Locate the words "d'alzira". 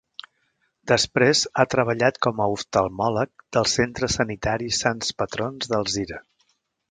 5.75-6.19